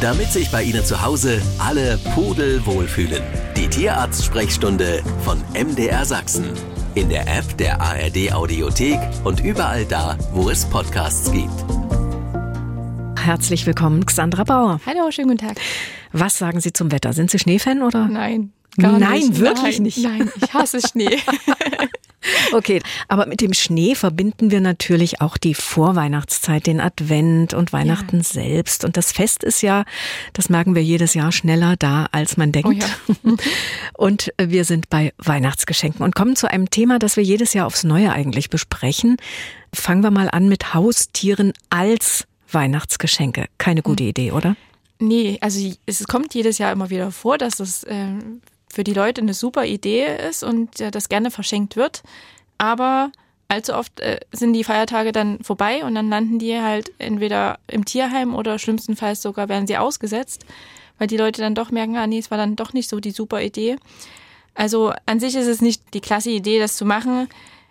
[0.00, 3.22] damit sich bei Ihnen zu Hause alle Pudel wohlfühlen.
[3.56, 6.52] Die Tierarzt-Sprechstunde von MDR Sachsen.
[6.94, 11.52] In der App der ARD Audiothek und überall da, wo es Podcasts gibt.
[13.18, 14.80] Herzlich willkommen, Xandra Bauer.
[14.86, 15.58] Hallo, schönen guten Tag.
[16.12, 17.12] Was sagen Sie zum Wetter?
[17.12, 18.06] Sind Sie Schneefan oder?
[18.08, 19.38] Nein, gar Nein, nicht.
[19.38, 19.98] wirklich Nein, nicht.
[19.98, 21.18] Nein, ich hasse Schnee.
[22.52, 28.18] Okay, aber mit dem Schnee verbinden wir natürlich auch die Vorweihnachtszeit, den Advent und Weihnachten
[28.18, 28.22] Ja.
[28.22, 28.84] selbst.
[28.84, 29.84] Und das Fest ist ja,
[30.32, 32.84] das merken wir jedes Jahr schneller da, als man denkt.
[33.24, 33.36] Oh
[33.98, 37.84] Und wir sind bei Weihnachtsgeschenken und kommen zu einem Thema, das wir jedes Jahr aufs
[37.84, 39.16] Neue eigentlich besprechen.
[39.74, 43.46] Fangen wir mal an mit Haustieren als Weihnachtsgeschenke.
[43.58, 44.10] Keine gute Hm.
[44.10, 44.56] Idee, oder?
[45.00, 48.40] Nee, also es kommt jedes Jahr immer wieder vor, dass es ähm,
[48.72, 52.02] für die Leute eine super Idee ist und äh, das gerne verschenkt wird.
[52.58, 53.12] Aber
[53.48, 57.84] allzu oft äh, sind die Feiertage dann vorbei und dann landen die halt entweder im
[57.84, 60.44] Tierheim oder schlimmstenfalls sogar werden sie ausgesetzt,
[60.98, 63.12] weil die Leute dann doch merken, ah nee, es war dann doch nicht so die
[63.12, 63.76] super Idee.
[64.54, 67.28] Also an sich ist es nicht die klasse Idee, das zu machen.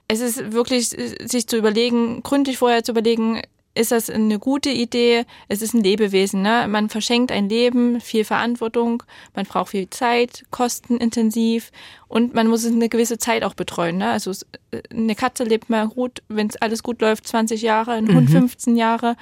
[0.08, 3.42] Es ist wirklich, sich zu überlegen, gründlich vorher zu überlegen,
[3.78, 5.26] ist das eine gute Idee?
[5.48, 6.66] Es ist ein Lebewesen, ne?
[6.68, 9.04] Man verschenkt ein Leben, viel Verantwortung,
[9.36, 11.72] man braucht viel Zeit, kostenintensiv
[12.08, 14.10] und man muss es eine gewisse Zeit auch betreuen, ne?
[14.10, 14.46] Also es-
[14.92, 18.76] eine Katze lebt mal gut, wenn es alles gut läuft, 20 Jahre, ein Hund 15
[18.76, 19.16] Jahre.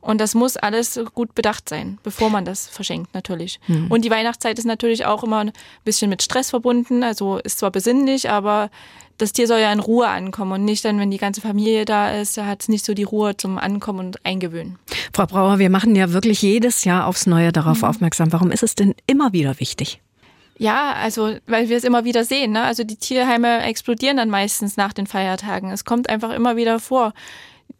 [0.00, 3.60] Und das muss alles gut bedacht sein, bevor man das verschenkt, natürlich.
[3.90, 5.52] Und die Weihnachtszeit ist natürlich auch immer ein
[5.84, 7.02] bisschen mit Stress verbunden.
[7.02, 8.70] Also ist zwar besinnlich, aber
[9.18, 12.12] das Tier soll ja in Ruhe ankommen und nicht dann, wenn die ganze Familie da
[12.12, 14.78] ist, da hat es nicht so die Ruhe zum Ankommen und Eingewöhnen.
[15.12, 18.32] Frau Brauer, wir machen ja wirklich jedes Jahr aufs Neue darauf aufmerksam.
[18.32, 20.00] Warum ist es denn immer wieder wichtig?
[20.58, 22.52] Ja, also weil wir es immer wieder sehen.
[22.52, 22.62] Ne?
[22.62, 25.70] Also die Tierheime explodieren dann meistens nach den Feiertagen.
[25.70, 27.12] Es kommt einfach immer wieder vor.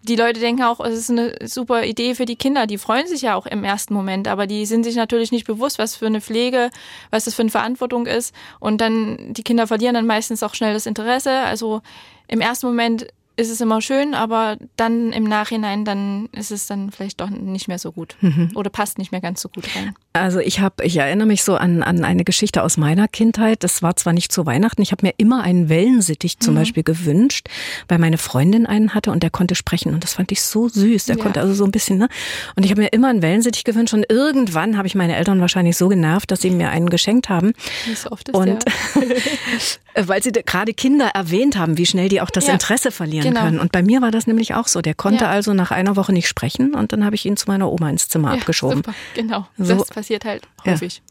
[0.02, 2.66] Die Leute denken auch, es ist eine super Idee für die Kinder.
[2.66, 5.78] Die freuen sich ja auch im ersten Moment, aber die sind sich natürlich nicht bewusst,
[5.78, 6.70] was für eine Pflege,
[7.10, 8.34] was das für eine Verantwortung ist.
[8.60, 11.32] Und dann, die Kinder verlieren dann meistens auch schnell das Interesse.
[11.41, 11.82] Also
[12.28, 16.91] im ersten Moment ist es immer schön, aber dann im Nachhinein, dann ist es dann
[16.91, 18.16] vielleicht doch nicht mehr so gut.
[18.56, 19.94] Oder passt nicht mehr ganz so gut rein.
[20.20, 23.64] Also ich habe, ich erinnere mich so an, an eine Geschichte aus meiner Kindheit.
[23.64, 27.48] Das war zwar nicht zu Weihnachten, ich habe mir immer einen Wellensittich zum Beispiel gewünscht,
[27.88, 31.06] weil meine Freundin einen hatte und der konnte sprechen und das fand ich so süß.
[31.06, 31.22] Der Ja.
[31.22, 32.08] konnte also so ein bisschen, ne?
[32.56, 35.76] Und ich habe mir immer einen Wellensittich gewünscht und irgendwann habe ich meine Eltern wahrscheinlich
[35.76, 37.52] so genervt, dass sie mir einen geschenkt haben.
[37.86, 38.64] Nicht so oft ist Und
[39.94, 43.40] weil sie gerade Kinder erwähnt haben, wie schnell die auch das Ja, Interesse verlieren genau.
[43.42, 43.58] können.
[43.58, 44.80] Und bei mir war das nämlich auch so.
[44.80, 45.30] Der konnte Ja.
[45.30, 48.08] also nach einer Woche nicht sprechen und dann habe ich ihn zu meiner Oma ins
[48.08, 48.78] Zimmer abgeschoben.
[48.78, 49.46] Super, genau.
[49.58, 49.74] So.
[50.08, 50.72] Passiert halt Ja.
[50.72, 51.02] häufig.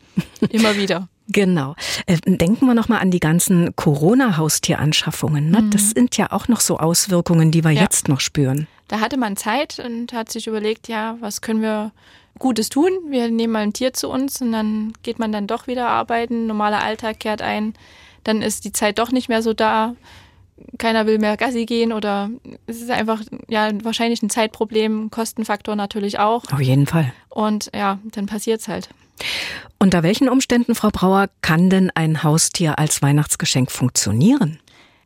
[0.49, 1.07] Immer wieder.
[1.29, 1.75] Genau.
[2.05, 5.49] Äh, denken wir noch mal an die ganzen Corona-Haustieranschaffungen.
[5.51, 5.61] Ne?
[5.71, 7.75] Das sind ja auch noch so Auswirkungen, die wir Mhm.
[7.75, 7.81] Ja.
[7.83, 8.65] jetzt noch spüren.
[8.87, 11.91] Da hatte man Zeit und hat sich überlegt, ja, was können wir
[12.39, 12.91] Gutes tun?
[13.09, 16.47] Wir nehmen mal ein Tier zu uns und dann geht man dann doch wieder arbeiten.
[16.47, 17.73] Normaler Alltag kehrt ein.
[18.23, 19.95] Dann ist die Zeit doch nicht mehr so da.
[20.77, 22.29] Keiner will mehr Gassi gehen oder
[22.65, 26.43] es ist einfach ja wahrscheinlich ein Zeitproblem, Kostenfaktor natürlich auch.
[26.51, 27.13] Auf jeden Fall.
[27.29, 28.89] Und ja, dann passiert's halt.
[29.79, 34.59] Unter welchen Umständen, Frau Brauer, kann denn ein Haustier als Weihnachtsgeschenk funktionieren?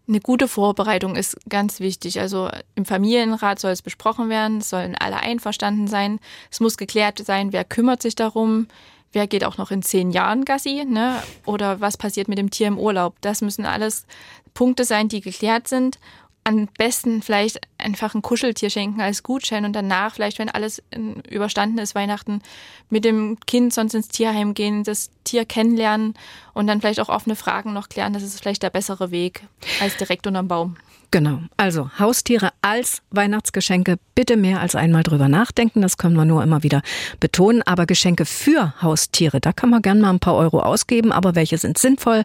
[0.08, 2.20] Eine gute Vorbereitung ist ganz wichtig.
[2.20, 6.20] Also im Familienrat soll es besprochen werden, es sollen alle einverstanden sein.
[6.50, 8.68] Es muss geklärt sein, wer kümmert sich darum,
[9.14, 11.22] wer geht auch noch in zehn Jahren Gassi, ne?
[11.46, 13.16] Oder was passiert mit dem Tier im Urlaub.
[13.22, 14.06] Das müssen alles
[14.54, 16.00] Punkte sein, die geklärt sind.
[16.44, 20.82] Am besten vielleicht einfach ein Kuscheltier schenken als Gutschein und danach vielleicht, wenn alles
[21.30, 22.42] überstanden ist, Weihnachten
[22.90, 26.16] mit dem Kind sonst ins Tierheim gehen, das Tier kennenlernen
[26.54, 28.14] und dann vielleicht auch offene Fragen noch klären.
[28.14, 29.44] Das ist vielleicht der bessere Weg
[29.82, 30.78] als direkt unterm Baum.
[31.12, 31.40] Genau.
[31.58, 33.98] Also Haustiere als Weihnachtsgeschenke.
[34.16, 35.82] Bitte mehr als einmal drüber nachdenken.
[35.82, 36.82] Das können wir nur immer wieder
[37.20, 37.62] betonen.
[37.64, 41.12] Aber Geschenke für Haustiere, da kann man gern mal ein paar Euro ausgeben.
[41.12, 42.24] Aber welche sind sinnvoll?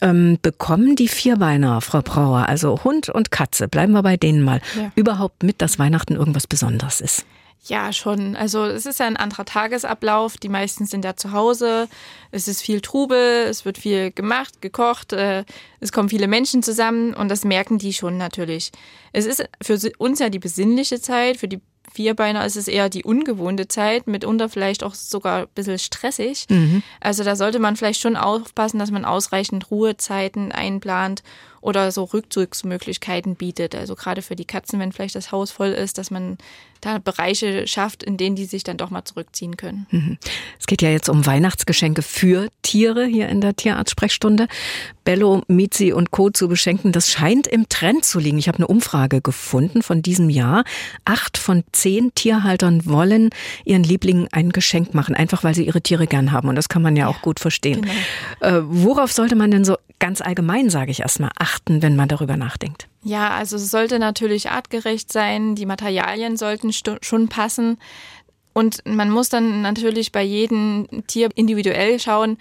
[0.00, 4.62] Ähm, bekommen die Vierbeiner, Frau Brauer, also Hund und Katze, bleiben wir bei denen mal,
[4.76, 4.90] Ja.
[4.94, 7.26] überhaupt mit, dass Weihnachten irgendwas Besonderes ist?
[7.64, 8.34] Ja, schon.
[8.34, 10.36] Also es ist ja ein anderer Tagesablauf.
[10.36, 11.88] Die meisten sind ja zu Hause.
[12.32, 15.44] Es ist viel Trubel, es wird viel gemacht, gekocht, äh,
[15.78, 18.72] es kommen viele Menschen zusammen und das merken die schon natürlich.
[19.12, 21.60] Es ist für uns ja die besinnliche Zeit, für die
[21.92, 26.46] Vierbeiner ist es eher die ungewohnte Zeit, mitunter vielleicht auch sogar ein bisschen stressig.
[27.00, 31.22] Also da sollte man vielleicht schon aufpassen, dass man ausreichend Ruhezeiten einplant
[31.60, 33.74] oder so Rückzugsmöglichkeiten bietet.
[33.74, 36.38] Also gerade für die Katzen, wenn vielleicht das Haus voll ist, dass man
[36.82, 39.86] da Bereiche schafft, in denen die sich dann doch mal zurückziehen können.
[39.90, 40.18] Mhm.
[40.58, 44.48] Es geht ja jetzt um Weihnachtsgeschenke für Tiere hier in der Tierarzt-Sprechstunde.
[45.04, 46.30] Bello, Mizi und Co.
[46.30, 48.38] zu beschenken, das scheint im Trend zu liegen.
[48.38, 50.64] Ich habe eine Umfrage gefunden von diesem Jahr.
[51.04, 53.30] Acht von zehn Tierhaltern wollen
[53.64, 56.48] ihren Lieblingen ein Geschenk machen, einfach weil sie ihre Tiere gern haben.
[56.48, 57.82] Und das kann man ja, ja auch gut verstehen.
[57.82, 58.58] Genau.
[58.58, 62.36] Äh, worauf sollte man denn so ganz allgemein, sage ich erstmal, achten, wenn man darüber
[62.36, 62.88] nachdenkt?
[63.04, 65.54] Ja, also es sollte natürlich artgerecht sein.
[65.54, 67.78] Die Materialien sollten schon passen.
[68.52, 72.38] Und man muss dann natürlich bei jedem Tier individuell schauen,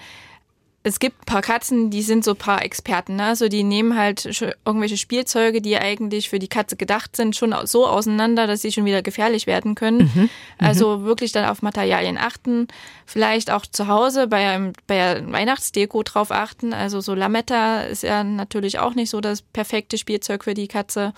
[0.84, 3.18] es gibt ein paar Katzen, die sind so ein paar Experten.
[3.18, 3.26] Ne?
[3.26, 4.26] Also die nehmen halt
[4.66, 8.86] irgendwelche Spielzeuge, die eigentlich für die Katze gedacht sind, schon so auseinander, dass sie schon
[8.86, 10.12] wieder gefährlich werden können.
[10.16, 10.22] Mhm.
[10.22, 10.30] mhm.
[10.58, 12.68] Also wirklich dann auf Materialien achten.
[13.06, 16.74] Vielleicht auch zu Hause bei, einem, bei der Weihnachtsdeko drauf achten.
[16.74, 21.14] Also so Lametta ist ja natürlich auch nicht so das perfekte Spielzeug für die Katze.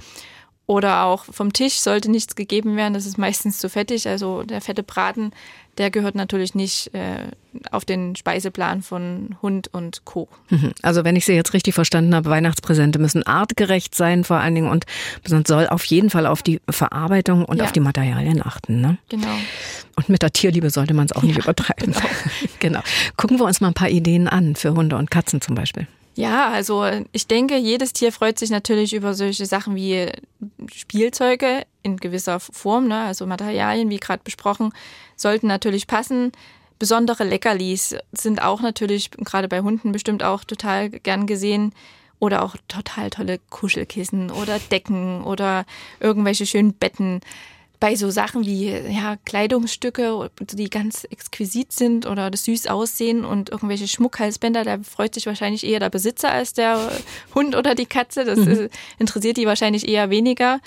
[0.66, 4.08] Oder auch vom Tisch sollte nichts gegeben werden, das ist meistens zu fettig.
[4.08, 5.32] Also der fette Braten,
[5.78, 7.28] der gehört natürlich nicht äh,
[7.72, 10.28] auf den Speiseplan von Hund und Co.
[10.50, 10.74] Mhm.
[10.82, 14.70] Also wenn ich Sie jetzt richtig verstanden habe, Weihnachtspräsente müssen artgerecht sein vor allen Dingen
[14.70, 14.86] und
[15.30, 17.66] man soll auf jeden Fall auf die Verarbeitung und ja.
[17.66, 18.82] auf die Materialien achten.
[18.82, 18.98] Ne?
[19.10, 19.36] Genau.
[19.96, 21.94] Und mit der Tierliebe sollte man es auch nicht ja, übertreiben.
[21.94, 22.10] Genau.
[22.60, 22.80] genau.
[23.18, 25.88] Gucken wir uns mal ein paar Ideen an für Hunde und Katzen zum Beispiel.
[26.16, 30.12] Ja, also ich denke, jedes Tier freut sich natürlich über solche Sachen wie
[30.72, 33.02] Spielzeuge in gewisser Form, ne?
[33.02, 34.74] also Materialien, wie gerade besprochen,
[35.16, 36.32] sollten natürlich passen.
[36.78, 41.74] Besondere Leckerlis sind auch natürlich gerade bei Hunden bestimmt auch total gern gesehen.
[42.20, 45.66] Oder auch total tolle Kuschelkissen oder Decken oder
[46.00, 47.20] irgendwelche schönen Betten
[47.84, 53.50] bei so Sachen wie ja, Kleidungsstücke, die ganz exquisit sind oder das süß aussehen und
[53.50, 56.80] irgendwelche Schmuckhalsbänder, da freut sich wahrscheinlich eher der Besitzer als der
[57.36, 58.24] Hund oder die Katze.
[58.24, 58.70] Das mhm.
[59.00, 60.62] interessiert die wahrscheinlich eher weniger.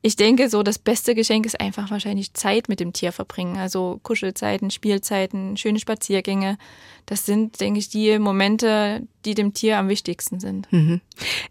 [0.00, 3.56] Ich denke, so das beste Geschenk ist einfach wahrscheinlich Zeit mit dem Tier verbringen.
[3.56, 6.56] Also Kuschelzeiten, Spielzeiten, schöne Spaziergänge.
[7.04, 10.70] Das sind, denke ich, die Momente, die dem Tier am wichtigsten sind.
[10.70, 11.00] Mhm.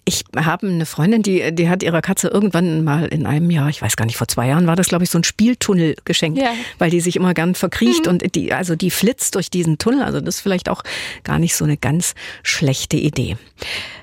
[0.05, 3.81] Ich habe eine Freundin, die, die hat ihrer Katze irgendwann mal in einem Jahr, ich
[3.81, 6.53] weiß gar nicht, vor zwei Jahren war das, glaube ich, so ein Spieltunnel geschenkt, ja.
[6.77, 8.11] weil die sich immer gern verkriecht mhm.
[8.11, 10.03] und die, also die flitzt durch diesen Tunnel.
[10.03, 10.83] Also das ist vielleicht auch
[11.23, 13.35] gar nicht so eine ganz schlechte Idee.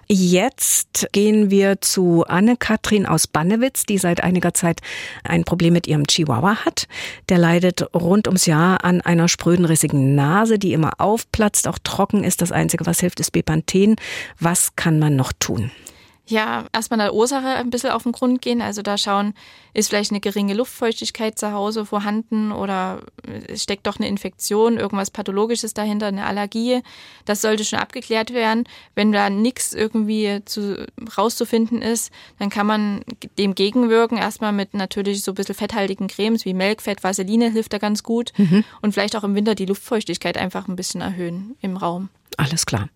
[0.06, 4.80] Jetzt gehen wir zu Anne-Kathrin aus Bannewitz, die seit einiger Zeit
[5.22, 6.86] ein Problem mit ihrem Chihuahua hat.
[7.28, 12.24] Der leidet rund ums Jahr an einer spröden, rissigen Nase, die immer aufplatzt, auch trocken
[12.24, 12.42] ist.
[12.42, 13.96] Das Einzige, was hilft, ist Bepanthen.
[14.38, 15.70] Was kann man noch tun?
[16.26, 18.62] Ja, erstmal der Ursache ein bisschen auf den Grund gehen.
[18.62, 19.35] Also da schauen,
[19.75, 23.03] ist vielleicht eine geringe Luftfeuchtigkeit zu Hause vorhanden oder
[23.49, 26.81] es steckt doch eine Infektion, irgendwas Pathologisches dahinter, eine Allergie.
[27.26, 28.65] Das sollte schon abgeklärt werden.
[28.94, 30.87] Wenn da nichts irgendwie zu,
[31.19, 33.05] rauszufinden ist, dann kann man
[33.37, 34.17] dem gegenwirken.
[34.17, 38.32] Erstmal mit natürlich so ein bisschen fetthaltigen Cremes wie Melkfett, Vaseline hilft da ganz gut.
[38.38, 38.65] Mhm.
[38.81, 42.09] Und vielleicht auch im Winter die Luftfeuchtigkeit einfach ein bisschen erhöhen im Raum.
[42.37, 42.88] Alles klar.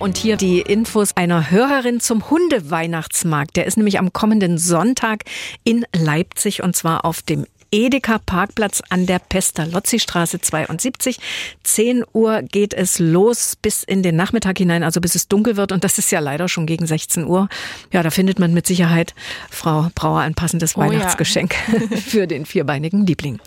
[0.00, 3.54] Und hier die Infos einer Hörerin zum Hundeweihnachtsmarkt.
[3.56, 5.24] Der ist nämlich am kommenden Sonntag
[5.62, 11.18] in Leipzig und zwar auf dem Edeka Parkplatz an der Pestalozzi-Straße 72.
[11.62, 15.70] 10 Uhr geht es los bis in den Nachmittag hinein, also bis es dunkel wird.
[15.70, 17.48] Und das ist ja leider schon gegen 16 Uhr.
[17.92, 19.14] Ja, da findet man mit Sicherheit,
[19.50, 21.96] Frau Brauer, ein passendes oh, Weihnachtsgeschenk ja.
[21.96, 23.38] für den vierbeinigen Liebling.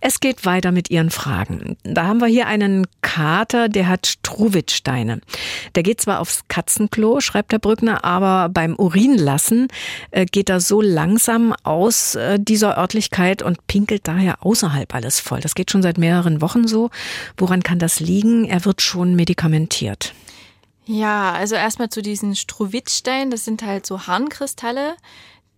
[0.00, 1.78] Es geht weiter mit Ihren Fragen.
[1.82, 5.20] Da haben wir hier einen Kater, der hat Struwitsteine.
[5.74, 9.68] Der geht zwar aufs Katzenklo, schreibt der Brückner, aber beim Urinlassen
[10.10, 15.40] äh, geht er so langsam aus äh, dieser Örtlichkeit und pinkelt daher außerhalb alles voll.
[15.40, 16.90] Das geht schon seit mehreren Wochen so.
[17.36, 18.44] Woran kann das liegen?
[18.44, 20.14] Er wird schon medikamentiert.
[20.84, 23.30] Ja, also erstmal zu diesen Struwitzsteinen.
[23.30, 24.96] Das sind halt so Harnkristalle,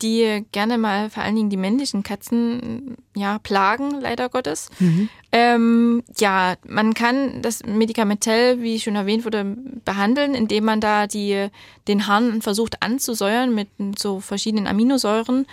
[0.02, 4.68] die gerne mal vor allen Dingen die männlichen Katzen ja plagen, leider Gottes.
[4.80, 5.08] Mhm.
[5.32, 11.48] Ähm, ja, man kann das medikamentell, wie schon erwähnt wurde, behandeln, indem man da die,
[11.88, 13.68] den Harn versucht anzusäuern mit
[13.98, 15.46] so verschiedenen Aminosäuren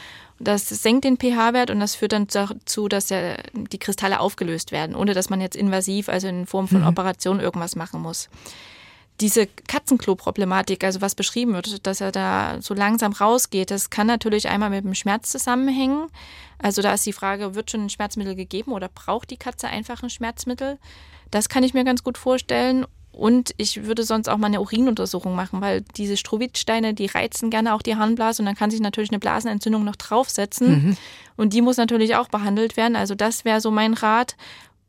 [0.43, 4.95] das senkt den pH-Wert und das führt dann dazu, dass ja die Kristalle aufgelöst werden,
[4.95, 6.88] ohne dass man jetzt invasiv, also in Form von mhm.
[6.88, 8.29] Operation irgendwas machen muss.
[9.19, 14.50] Diese Katzenklo-Problematik, also was beschrieben wird, dass er da so langsam rausgeht, das kann natürlich
[14.50, 16.07] einmal mit dem Schmerz zusammenhängen.
[16.57, 20.01] Also da ist die Frage, wird schon ein Schmerzmittel gegeben oder braucht die Katze einfach
[20.01, 20.79] ein Schmerzmittel?
[21.29, 22.86] Das kann ich mir ganz gut vorstellen.
[23.12, 27.74] Und ich würde sonst auch mal eine Urinuntersuchung machen, weil diese Strowitzsteine, die reizen gerne
[27.74, 30.70] auch die Harnblase und dann kann sich natürlich eine Blasenentzündung noch draufsetzen.
[30.70, 30.98] Mhm.
[31.36, 32.96] Und die muss natürlich auch behandelt werden.
[32.96, 34.38] Also das wäre so mein Rat.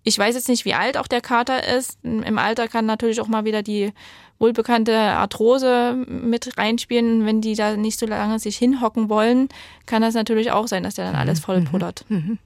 [0.04, 1.98] Ich weiß jetzt nicht, wie alt auch der Kater ist.
[2.02, 3.92] Im Alter kann natürlich auch mal wieder die
[4.38, 7.26] wohlbekannte Arthrose mit reinspielen.
[7.26, 9.48] Wenn die da nicht so lange sich hinhocken wollen,
[9.86, 12.04] kann das natürlich auch sein, dass der dann alles voll pullert.
[12.08, 12.16] Mhm.
[12.16, 12.38] Mhm.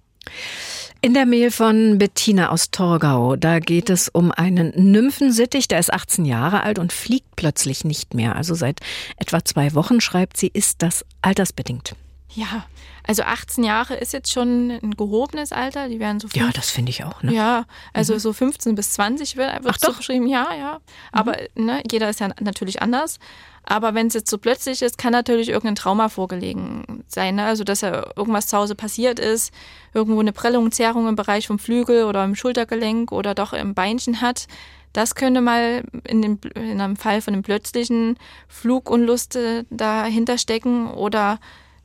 [1.02, 5.92] In der Mail von Bettina aus Torgau, da geht es um einen Nymphensittich, der ist
[5.92, 8.34] 18 Jahre alt und fliegt plötzlich nicht mehr.
[8.34, 8.80] Also seit
[9.18, 11.94] etwa zwei Wochen schreibt sie, ist das altersbedingt.
[12.36, 12.66] Ja,
[13.02, 15.88] also 18 Jahre ist jetzt schon ein gehobenes Alter.
[15.88, 16.28] Die werden so.
[16.34, 17.22] Ja, das finde ich auch.
[17.22, 17.32] Ne?
[17.32, 17.64] Ja,
[17.94, 18.18] also mhm.
[18.18, 20.26] so 15 bis 20 wird, wird so beschrieben.
[20.26, 20.80] Ja, ja.
[21.12, 21.64] Aber mhm.
[21.64, 23.18] ne, jeder ist ja natürlich anders.
[23.62, 27.36] Aber wenn es jetzt so plötzlich ist, kann natürlich irgendein Trauma vorgelegen sein.
[27.36, 27.46] Ne?
[27.46, 29.52] Also, dass ja irgendwas zu Hause passiert ist,
[29.94, 34.20] irgendwo eine Prellung, Zerrung im Bereich vom Flügel oder im Schultergelenk oder doch im Beinchen
[34.20, 34.46] hat.
[34.92, 39.38] Das könnte mal in, dem, in einem Fall von einem plötzlichen Flugunlust
[39.70, 41.38] dahinter stecken oder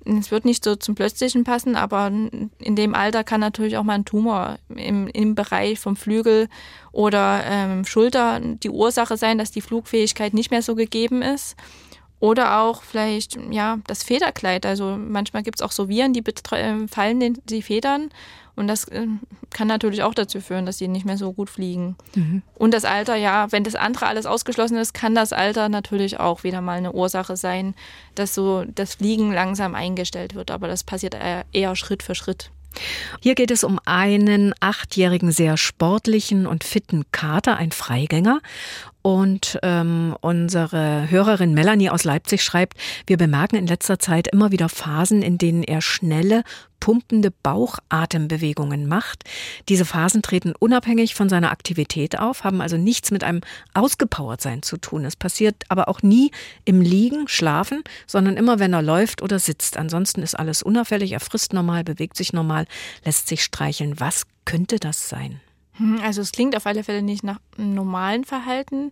[0.06, 3.96] es wird nicht so zum Plötzlichen passen, aber in dem Alter kann natürlich auch mal
[3.96, 6.50] ein Tumor im, im Bereich vom Flügel
[6.92, 11.56] oder ähm, Schulter die Ursache sein, dass die Flugfähigkeit nicht mehr so gegeben ist.
[12.22, 14.66] Oder auch vielleicht, ja, das Federkleid.
[14.68, 16.24] Also manchmal gibt es auch so Viren, die
[16.88, 18.12] fallen den, die Federn.
[18.56, 19.08] Und das äh,
[19.50, 21.96] kann natürlich auch dazu führen, dass sie nicht mehr so gut fliegen.
[22.14, 22.44] Mhm.
[22.54, 26.44] Und das Alter, ja, wenn das andere alles ausgeschlossen ist, kann das Alter natürlich auch
[26.44, 27.74] wieder mal eine Ursache sein,
[28.14, 30.52] dass so das Fliegen langsam eingestellt wird.
[30.52, 31.18] Aber das passiert
[31.52, 32.52] eher Schritt für Schritt.
[33.20, 38.40] Hier geht es um einen achtjährigen, sehr sportlichen und fitten Kater, ein Freigänger.
[39.02, 42.78] Und ähm, unsere Hörerin Melanie aus Leipzig schreibt,
[43.08, 46.44] wir bemerken in letzter Zeit immer wieder Phasen, in denen er schnelle,
[46.80, 49.24] pumpende Bauchatembewegungen macht.
[49.70, 53.42] Diese Phasen treten unabhängig von seiner Aktivität auf, haben also nichts mit einem
[53.74, 55.06] Ausgepowertsein zu tun.
[55.06, 56.32] Es passiert aber auch nie
[56.66, 59.78] im Liegen, Schlafen, sondern immer, wenn er läuft oder sitzt.
[59.78, 62.66] Ansonsten ist alles unauffällig, er frisst normal, bewegt sich normal,
[63.06, 64.00] lässt sich streicheln.
[64.00, 65.40] Was könnte das sein?
[65.74, 68.92] Hm, also es klingt auf alle Fälle nicht nach einem normalen Verhalten.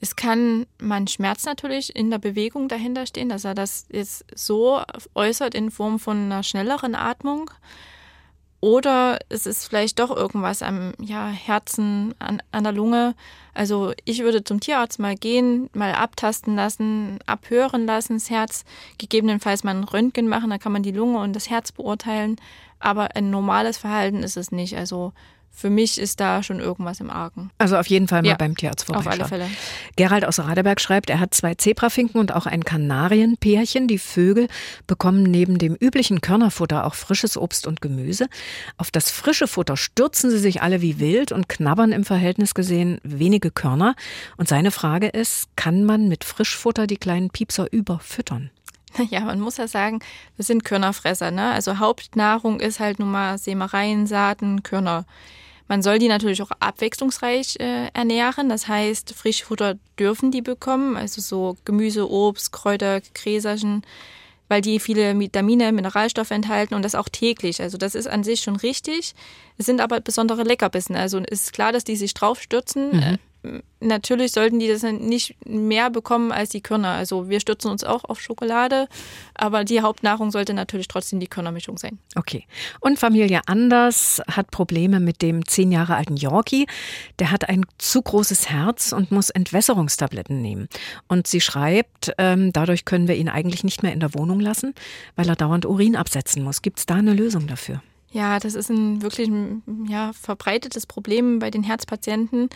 [0.00, 4.82] Es kann man Schmerz natürlich in der Bewegung dahinter stehen, dass er das jetzt so
[5.14, 7.50] äußert in Form von einer schnelleren Atmung.
[8.64, 13.14] Oder es ist vielleicht doch irgendwas am ja, Herzen, an, an der Lunge.
[13.52, 18.64] Also ich würde zum Tierarzt mal gehen, mal abtasten lassen, abhören lassen, das Herz,
[18.96, 22.36] gegebenenfalls mal ein Röntgen machen, da kann man die Lunge und das Herz beurteilen.
[22.84, 24.76] Aber ein normales Verhalten ist es nicht.
[24.76, 25.14] Also
[25.50, 27.50] für mich ist da schon irgendwas im Argen.
[27.56, 29.22] Also auf jeden Fall mal ja, beim Tierarzt vorbeischauen.
[29.22, 29.56] Auf alle Fälle.
[29.96, 33.88] Gerald aus Radeberg schreibt, er hat zwei Zebrafinken und auch ein Kanarienpärchen.
[33.88, 34.48] Die Vögel
[34.86, 38.26] bekommen neben dem üblichen Körnerfutter auch frisches Obst und Gemüse.
[38.76, 42.98] Auf das frische Futter stürzen sie sich alle wie wild und knabbern im Verhältnis gesehen
[43.02, 43.94] wenige Körner.
[44.36, 48.50] Und seine Frage ist, kann man mit Frischfutter die kleinen Piepser überfüttern?
[49.10, 50.00] Ja, man muss ja sagen,
[50.36, 51.30] wir sind Körnerfresser.
[51.30, 51.50] Ne?
[51.50, 55.04] Also Hauptnahrung ist halt nun mal Sämereien, Saaten, Körner.
[55.66, 58.48] Man soll die natürlich auch abwechslungsreich äh, ernähren.
[58.48, 63.82] Das heißt, Frischfutter dürfen die bekommen, also so Gemüse, Obst, Kräuter, Gräserchen,
[64.48, 67.62] weil die viele Vitamine, Mineralstoffe enthalten und das auch täglich.
[67.62, 69.14] Also das ist an sich schon richtig.
[69.56, 70.96] Es sind aber besondere Leckerbissen.
[70.96, 72.96] Also ist klar, dass die sich draufstürzen.
[72.96, 73.18] Mhm.
[73.80, 76.92] Natürlich sollten die das nicht mehr bekommen als die Körner.
[76.92, 78.88] Also wir stürzen uns auch auf Schokolade,
[79.34, 81.98] aber die Hauptnahrung sollte natürlich trotzdem die Körnermischung sein.
[82.16, 82.46] Okay.
[82.80, 86.66] Und Familie Anders hat Probleme mit dem zehn Jahre alten Yorkie.
[87.18, 90.68] Der hat ein zu großes Herz und muss Entwässerungstabletten nehmen.
[91.08, 94.74] Und sie schreibt, ähm, dadurch können wir ihn eigentlich nicht mehr in der Wohnung lassen,
[95.16, 96.62] weil er dauernd Urin absetzen muss.
[96.62, 97.82] Gibt es da eine Lösung dafür?
[98.14, 99.28] Ja, das ist ein wirklich
[99.88, 102.48] ja, verbreitetes Problem bei den Herzpatienten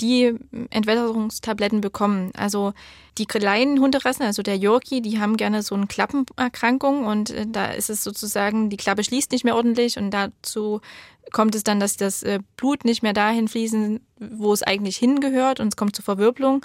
[0.00, 0.34] die
[0.70, 2.32] Entwässerungstabletten bekommen.
[2.36, 2.72] Also
[3.18, 7.66] die kleinen Hunderassen, also der Yorkie, die haben gerne so eine Klappenerkrankung und äh, da
[7.66, 10.80] ist es sozusagen, die Klappe schließt nicht mehr ordentlich und dazu
[11.32, 15.60] kommt es dann, dass das äh, Blut nicht mehr dahin fließen, wo es eigentlich hingehört
[15.60, 16.64] und es kommt zur Verwirbelung.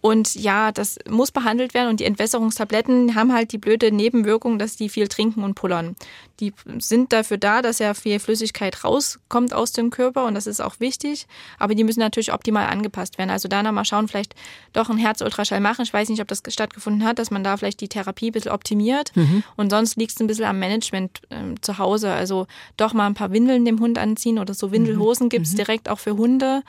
[0.00, 4.76] Und ja, das muss behandelt werden und die Entwässerungstabletten haben halt die blöde Nebenwirkung, dass
[4.76, 5.96] die viel trinken und pullern.
[6.38, 10.60] Die sind dafür da, dass ja viel Flüssigkeit rauskommt aus dem Körper und das ist
[10.60, 11.26] auch wichtig,
[11.58, 13.30] aber die müssen natürlich optimal angepasst werden.
[13.30, 14.36] Also da nochmal schauen, vielleicht
[14.72, 15.82] doch ein Herzultraschall machen.
[15.82, 18.52] Ich weiß nicht, ob das stattgefunden hat, dass man da vielleicht die Therapie ein bisschen
[18.52, 19.42] optimiert mhm.
[19.56, 22.12] und sonst liegt es ein bisschen am Management äh, zu Hause.
[22.12, 25.30] Also doch mal ein paar Windeln dem Hund anziehen oder so Windelhosen mhm.
[25.30, 25.56] gibt's mhm.
[25.56, 26.62] direkt auch für Hunde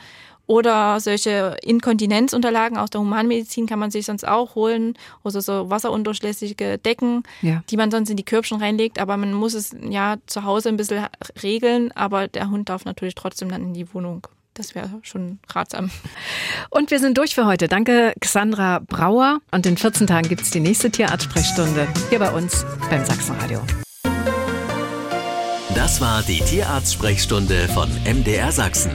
[0.49, 4.95] oder solche Inkontinenzunterlagen aus der Humanmedizin kann man sich sonst auch holen.
[5.23, 7.61] Oder so wasserundurchlässige Decken, ja.
[7.69, 8.97] die man sonst in die Körbchen reinlegt.
[8.97, 11.05] Aber man muss es ja zu Hause ein bisschen
[11.43, 11.91] regeln.
[11.91, 14.25] Aber der Hund darf natürlich trotzdem dann in die Wohnung.
[14.55, 15.91] Das wäre schon ratsam.
[16.71, 17.67] Und wir sind durch für heute.
[17.67, 19.41] Danke, Xandra Brauer.
[19.51, 23.61] Und in 14 Tagen gibt es die nächste Tierarzt-Sprechstunde hier bei uns beim Sachsenradio.
[25.75, 28.91] Das war die Tierarzt-Sprechstunde von MDR Sachsen.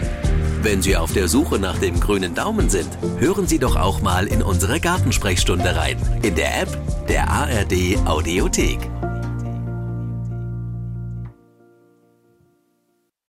[0.64, 4.26] Wenn Sie auf der Suche nach dem grünen Daumen sind, hören Sie doch auch mal
[4.26, 5.99] in unsere Gartensprechstunde rein.
[6.23, 8.94] In der App der ARD Audiothek.